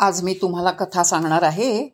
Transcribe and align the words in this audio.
आज 0.00 0.22
मी 0.22 0.34
तुम्हाला 0.34 0.70
कथा 0.70 1.02
सांगणार 1.02 1.42
आहे. 1.42 1.88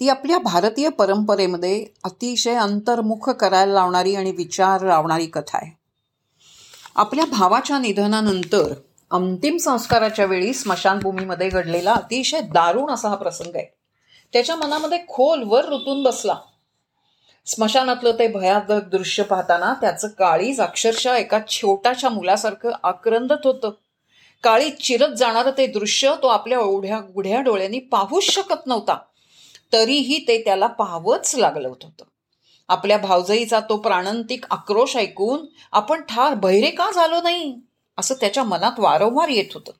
ती 0.00 0.08
आपल्या 0.08 0.38
भारतीय 0.38 0.88
परंपरेमध्ये 0.88 1.86
अतिशय 2.04 2.54
अंतर्मुख 2.54 3.30
करायला 3.30 3.72
लावणारी 3.72 4.14
आणि 4.14 4.30
विचार 4.30 4.80
लावणारी 4.80 5.26
कथा 5.26 5.58
आहे. 5.62 5.78
आपल्या 6.96 7.24
भावाच्या 7.24 7.78
निधनानंतर 7.78 8.74
अंतिम 9.10 9.56
संस्काराच्या 9.56 10.24
वेळी 10.24 10.52
स्मशानभूमीमध्ये 10.52 11.48
घडलेला 11.48 11.92
अतिशय 11.92 12.40
दारुण 12.40 12.90
असा 12.90 13.08
हा 13.08 13.14
प्रसंग 13.14 13.56
आहे. 13.56 13.74
त्याच्या 14.32 14.56
मनामध्ये 14.56 14.98
खोलवर 15.08 15.64
रुतून 15.64 16.02
बसला. 16.02 16.36
स्मशानातलं 17.46 18.10
ते 18.18 18.28
भयानक 18.28 18.72
दृश्य 18.72 19.22
पाहताना 19.22 19.74
त्याचं 19.80 20.08
काळीज 20.08 20.60
अक्षरशः 20.60 21.16
एका 21.16 21.38
छोट्याशा 21.48 22.08
मुलासारखं 22.08 22.70
आक्रंदत 22.82 23.46
होतं. 23.46 23.70
काळी 24.42 24.70
चिरत 24.70 25.14
जाणारं 25.14 25.50
ते 25.50 25.66
दृश्य 25.66 26.14
तो 26.22 26.26
आपल्या 26.26 26.60
ओढ्या 26.60 27.00
उढ्या 27.14 27.40
डोळ्यांनी 27.40 27.78
पाहूच 27.78 28.24
शकत 28.24 28.66
नव्हता. 28.66 28.98
तरीही 29.72 30.24
ते 30.28 30.44
त्याला 30.44 30.66
पाहावंच 30.66 31.34
लागलं 31.34 31.68
होतं. 31.68 32.04
आपल्या 32.68 32.98
भावजईचा 32.98 33.60
तो 33.60 33.76
प्राणंतिक 33.76 34.44
आक्रोश 34.50 34.96
ऐकून 34.96 35.46
आपण 35.72 36.02
ठार 36.02 36.34
बहिरे 36.34 36.70
का 36.70 36.90
झालो 36.90 37.20
नाही? 37.22 37.54
असं 37.98 38.14
त्याच्या 38.14 38.44
मनात 38.44 38.72
वारंवार 38.78 39.28
येत 39.28 39.54
होतं. 39.54 39.72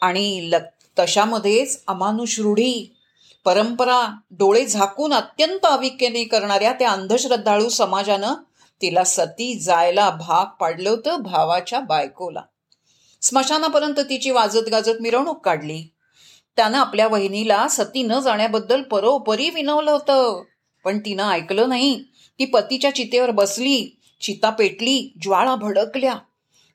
आणि 0.00 0.50
ल 0.52 0.56
तशामध्येच 0.98 1.82
अमानुष 1.86 2.40
रूढी 2.40 2.96
परंपरा 3.44 4.14
डोळे 4.30 4.66
झाकून 4.66 5.12
अत्यंत 5.12 5.66
अविक्यने 5.66 6.24
करणाऱ्या 6.24 6.72
त्या 6.72 6.90
अंधश्रद्धाळू 6.90 7.68
समाजानं 7.68 8.34
तिला 8.82 9.04
सती 9.04 9.58
जायला 9.58 10.10
भाग 10.10 10.46
पाडलं 10.60 10.90
होतं 10.90 11.22
भावाच्या 11.22 11.80
बायकोला. 11.80 12.42
स्मशानापर्यंत 13.22 14.00
तिची 14.00 14.30
वाजत 14.30 14.68
गाजत 14.70 15.00
मिरवणूक 15.00 15.44
काढली. 15.44 15.92
त्यानं 16.56 16.78
आपल्या 16.78 17.08
वहिनीला 17.08 17.68
सती 17.68 18.02
न 18.02 18.20
जाण्याबद्दल 18.20 18.82
परोपरी 18.82 19.50
विनवलं 19.50 19.90
होतं. 19.90 20.42
पण 20.84 20.98
तिनं 20.98 21.30
ऐकलं 21.30 21.68
नाही 21.68 22.04
ती 22.38 22.44
पतीच्या 22.44 22.94
चितेवर 22.94 23.30
बसली 23.30 24.00
चिता 24.20 24.50
पेटली 24.50 25.12
ज्वाळा 25.22 25.54
भडकल्या. 25.54 26.14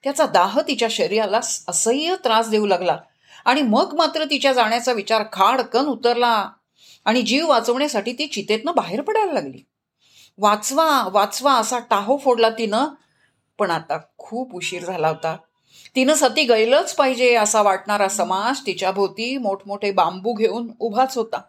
त्याचा 0.03 0.25
दाह 0.25 0.59
तिच्या 0.59 0.87
शरीराला 0.91 1.39
असह्य 1.67 2.15
त्रास 2.23 2.49
देऊ 2.49 2.65
लागला 2.65 2.97
आणि 3.45 3.61
मग 3.61 3.93
मात्र 3.97 4.23
तिच्या 4.23 4.53
जाण्याचा 4.53 4.91
विचार 4.91 5.23
खाडकन 5.33 5.85
उतरला 5.85 6.49
आणि 7.05 7.21
जीव 7.21 7.49
वाचवण्यासाठी 7.49 8.13
ती 8.13 8.27
चितेतनं 8.27 8.71
बाहेर 8.75 9.01
पडायला 9.01 9.33
लागली. 9.33 9.65
वाचवा 10.37 11.07
वाचवा 11.11 11.53
असा 11.53 11.79
टाहो 11.79 12.17
फोडला 12.17 12.49
तिनं 12.49 12.87
पण 13.59 13.71
आता 13.71 13.97
खूप 14.17 14.55
उशीर 14.55 14.85
झाला 14.85 15.07
होता. 15.07 15.37
तिनं 15.95 16.13
सती 16.13 16.43
गैलच 16.43 16.95
पाहिजे 16.95 17.35
असा 17.35 17.61
वाटणारा 17.61 18.07
समाज 18.07 18.59
तिच्या 18.65 18.91
भोवती 18.91 19.37
मोठमोठे 19.37 19.91
बांबू 19.91 20.33
घेऊन 20.33 20.67
उभाच 20.79 21.17
होता. 21.17 21.41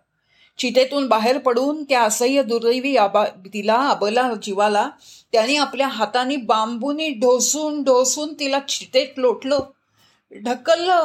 चितेतून 0.59 1.09
बाहेर 1.09 1.39
पडून 1.39 1.85
त्या 1.85 2.03
असह्य 2.03 2.43
दुर्दैवी 2.43 2.97
आबा 2.97 3.25
तिला 3.25 3.89
अबला 3.89 4.31
जीवाला 4.43 4.91
त्याने 5.33 5.57
आपल्या 5.57 5.89
हाताने 5.89 6.37
बांबूनी 6.37 7.09
ढोसून 7.09 7.83
ढोसून 7.83 8.35
तिला 8.35 8.59
चितेत 8.59 9.07
लोटलं. 9.17 9.59
ढकललं. 10.45 11.05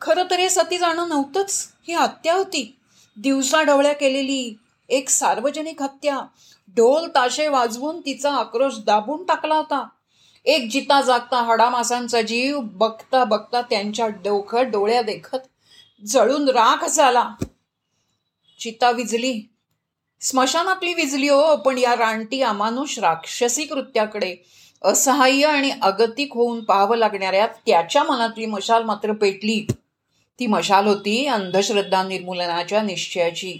खरं 0.00 0.24
तर 0.30 0.38
हे 0.38 0.48
सती 0.48 0.78
जाणं 0.78 1.08
नव्हतंच. 1.08 1.68
ही 1.88 1.94
हत्या 1.94 2.34
होती. 2.34 2.76
दिवसा 3.16 3.62
ढवळ्या 3.62 3.92
केलेली 3.92 4.58
एक 4.88 5.08
सार्वजनिक 5.08 5.82
हत्या. 5.82 6.20
ढोल 6.68 7.08
ताशे 7.08 7.48
वाजवून 7.48 8.00
तिचा 8.00 8.32
आक्रोश 8.32 8.72
दाबून 8.86 9.24
टाकला 9.24 9.54
होता. 9.54 9.88
एक 10.44 10.68
जिता 10.70 11.00
जागता 11.00 11.42
हाडामासांचा 11.42 12.22
जीव 12.22 12.60
बघता 12.60 13.24
बघता 13.24 13.62
त्यांच्या 13.62 14.08
डोख 14.08 14.56
डोळ्या 14.56 15.02
देखत 15.02 15.38
जळून 16.06 16.48
राख 16.48 16.84
झाला. 16.88 17.30
चिता 18.60 18.90
विजली. 18.90 19.40
स्मशानातली 20.20 20.94
विजली 20.94 21.28
हो 21.28 21.56
पण 21.56 21.78
या 21.78 21.96
रानटी 21.96 22.40
अमानुष 22.42 22.98
राक्षसी 22.98 23.64
कृत्याकडे 23.64 24.36
असहाय्य 24.82 25.46
आणि 25.46 25.70
अगतिक 25.82 26.34
होऊन 26.34 26.64
पाहावं 26.64 26.96
लागणाऱ्या 26.96 27.46
त्याच्या 27.46 28.02
मनातली 28.02 28.46
मशाल 28.46 28.82
मात्र 28.82 29.12
पेटली. 29.12 29.66
ती 30.38 30.46
मशाल 30.46 30.86
होती 30.86 31.26
अंधश्रद्धा 31.26 32.02
निर्मूलनाच्या 32.02 32.82
निश्चयाची. 32.82 33.58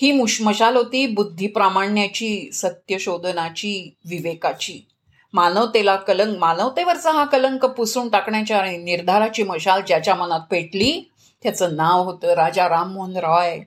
ही 0.00 0.12
मुशमशाल 0.12 0.76
होती 0.76 1.06
बुद्धी 1.06 1.46
प्रामाण्याची 1.46 2.50
सत्यशोधनाची 2.52 3.94
विवेकाची. 4.04 4.80
मानवतेला 5.32 5.96
कलंक 5.96 6.38
मानवतेवरचा 6.38 7.10
हा 7.10 7.24
कलंक 7.24 7.64
पुसून 7.64 8.08
टाकण्याच्या 8.08 8.62
निर्धाराची 8.62 9.42
मशाल 9.42 9.80
ज्याच्या 9.86 10.14
मनात 10.14 10.40
पेटली 10.50 11.10
त्याचं 11.42 11.76
नाव 11.76 12.02
होतं 12.02 12.28
राजा 12.28 12.68
राममोहन 12.68 13.16
रॉय. 13.16 13.60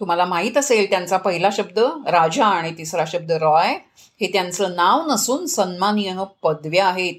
तुम्हाला 0.00 0.24
माहीत 0.24 0.56
असेल 0.56 0.90
त्यांचा 0.90 1.16
पहिला 1.16 1.48
शब्द 1.52 1.78
राजा 2.06 2.46
आणि 2.46 2.78
तिसरा 2.78 3.04
शब्द 3.06 3.32
रॉय. 3.32 3.74
हे 4.20 4.26
त्यांचं 4.32 4.76
नाव 4.76 5.10
नसून 5.10 5.46
सन्मानीय 5.46 6.14
पदव्या 6.42 6.88
आहेत. 6.88 7.14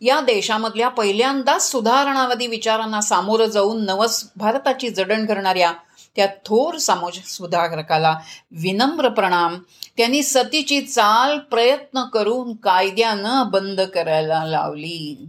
या 0.00 0.20
देशामधल्या 0.20 0.88
पहिल्यांदाच 0.88 1.70
सुधारणावादी 1.70 2.46
विचारांना 2.46 3.00
सामोरं 3.00 3.46
जाऊन 3.46 3.84
नवस 3.84 4.30
भारताची 4.36 4.90
जडण 4.90 5.26
करणाऱ्या 5.26 5.72
त्या 6.18 6.26
थोर 6.26 6.76
सामोज 6.76 7.18
सुधारकाला 7.24 8.18
विनम्र 8.50 9.08
प्रणाम. 9.08 9.58
त्यांनी 9.96 10.22
सतीची 10.22 10.80
चाल 10.80 11.38
प्रयत्न 11.38 12.04
करून 12.04 12.56
कायद्यानं 12.56 13.50
बंद 13.50 13.80
करायला 13.80 14.44
लावली. 14.44 15.28